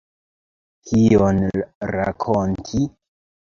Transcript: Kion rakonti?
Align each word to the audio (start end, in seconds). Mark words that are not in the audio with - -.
Kion 0.91 1.43
rakonti? 1.97 2.83